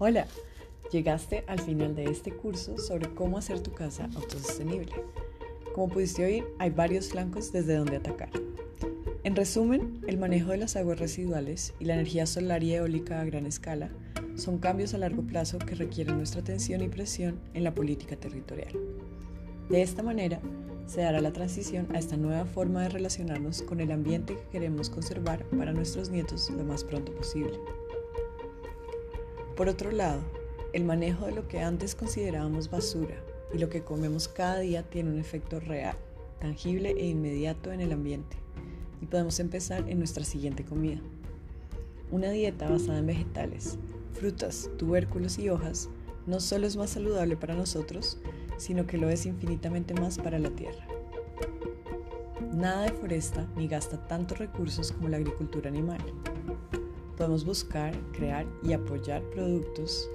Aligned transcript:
Hola, 0.00 0.28
llegaste 0.92 1.42
al 1.48 1.58
final 1.58 1.96
de 1.96 2.04
este 2.04 2.30
curso 2.30 2.78
sobre 2.78 3.12
cómo 3.16 3.36
hacer 3.36 3.58
tu 3.58 3.72
casa 3.72 4.08
autosostenible. 4.14 4.92
Como 5.74 5.88
pudiste 5.92 6.24
oír, 6.24 6.44
hay 6.60 6.70
varios 6.70 7.08
flancos 7.08 7.50
desde 7.50 7.74
donde 7.74 7.96
atacar. 7.96 8.30
En 9.24 9.34
resumen, 9.34 10.00
el 10.06 10.16
manejo 10.16 10.52
de 10.52 10.58
las 10.58 10.76
aguas 10.76 11.00
residuales 11.00 11.74
y 11.80 11.86
la 11.86 11.94
energía 11.94 12.26
solar 12.26 12.62
y 12.62 12.74
eólica 12.74 13.20
a 13.20 13.24
gran 13.24 13.44
escala 13.44 13.90
son 14.36 14.58
cambios 14.58 14.94
a 14.94 14.98
largo 14.98 15.22
plazo 15.22 15.58
que 15.58 15.74
requieren 15.74 16.16
nuestra 16.16 16.42
atención 16.42 16.80
y 16.80 16.86
presión 16.86 17.40
en 17.54 17.64
la 17.64 17.74
política 17.74 18.14
territorial. 18.14 18.78
De 19.68 19.82
esta 19.82 20.04
manera, 20.04 20.40
se 20.86 21.00
dará 21.00 21.20
la 21.20 21.32
transición 21.32 21.88
a 21.92 21.98
esta 21.98 22.16
nueva 22.16 22.44
forma 22.44 22.84
de 22.84 22.90
relacionarnos 22.90 23.62
con 23.62 23.80
el 23.80 23.90
ambiente 23.90 24.36
que 24.36 24.48
queremos 24.52 24.90
conservar 24.90 25.44
para 25.58 25.72
nuestros 25.72 26.08
nietos 26.08 26.50
lo 26.50 26.62
más 26.62 26.84
pronto 26.84 27.12
posible. 27.16 27.58
Por 29.58 29.68
otro 29.68 29.90
lado, 29.90 30.20
el 30.72 30.84
manejo 30.84 31.26
de 31.26 31.32
lo 31.32 31.48
que 31.48 31.58
antes 31.58 31.96
considerábamos 31.96 32.70
basura 32.70 33.16
y 33.52 33.58
lo 33.58 33.68
que 33.68 33.82
comemos 33.82 34.28
cada 34.28 34.60
día 34.60 34.84
tiene 34.84 35.10
un 35.10 35.18
efecto 35.18 35.58
real, 35.58 35.96
tangible 36.38 36.90
e 36.90 37.08
inmediato 37.08 37.72
en 37.72 37.80
el 37.80 37.90
ambiente. 37.90 38.36
Y 39.02 39.06
podemos 39.06 39.40
empezar 39.40 39.88
en 39.88 39.98
nuestra 39.98 40.24
siguiente 40.24 40.64
comida. 40.64 41.00
Una 42.12 42.30
dieta 42.30 42.70
basada 42.70 43.00
en 43.00 43.08
vegetales, 43.08 43.78
frutas, 44.12 44.70
tubérculos 44.78 45.40
y 45.40 45.48
hojas 45.48 45.88
no 46.28 46.38
solo 46.38 46.68
es 46.68 46.76
más 46.76 46.90
saludable 46.90 47.36
para 47.36 47.56
nosotros, 47.56 48.18
sino 48.58 48.86
que 48.86 48.96
lo 48.96 49.08
es 49.08 49.26
infinitamente 49.26 49.92
más 49.92 50.18
para 50.18 50.38
la 50.38 50.50
tierra. 50.50 50.86
Nada 52.54 52.82
deforesta 52.82 53.44
ni 53.56 53.66
gasta 53.66 54.06
tantos 54.06 54.38
recursos 54.38 54.92
como 54.92 55.08
la 55.08 55.16
agricultura 55.16 55.68
animal. 55.68 55.98
Podemos 57.18 57.44
buscar, 57.44 57.92
crear 58.12 58.46
y 58.62 58.72
apoyar 58.72 59.22
productos 59.30 60.08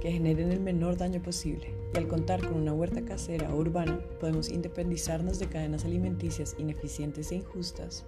que 0.00 0.12
generen 0.12 0.52
el 0.52 0.60
menor 0.60 0.96
daño 0.96 1.22
posible 1.22 1.72
y 1.94 1.98
al 1.98 2.08
contar 2.08 2.40
con 2.40 2.60
una 2.60 2.74
huerta 2.74 3.04
casera 3.04 3.54
o 3.54 3.56
urbana 3.56 4.00
podemos 4.20 4.50
independizarnos 4.50 5.38
de 5.38 5.48
cadenas 5.48 5.84
alimenticias 5.84 6.56
ineficientes 6.58 7.32
e 7.32 7.36
injustas, 7.36 8.04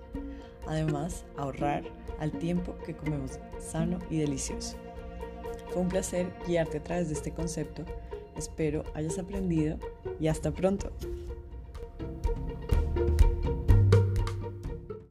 además 0.66 1.24
ahorrar 1.36 1.84
al 2.18 2.32
tiempo 2.32 2.76
que 2.84 2.94
comemos 2.94 3.38
sano 3.58 4.00
y 4.10 4.18
delicioso. 4.18 4.76
Fue 5.70 5.82
un 5.82 5.88
placer 5.88 6.30
guiarte 6.46 6.78
a 6.78 6.82
través 6.82 7.08
de 7.08 7.14
este 7.14 7.32
concepto 7.32 7.84
Espero 8.36 8.84
hayas 8.94 9.18
aprendido 9.18 9.76
y 10.18 10.28
hasta 10.28 10.50
pronto. 10.50 10.90